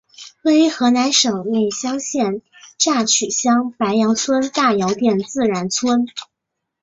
[0.41, 2.41] 位于河南省内乡县
[2.79, 6.07] 乍曲乡白杨村大窑店自然村。